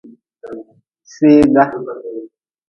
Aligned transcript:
Feega. 1.13 1.63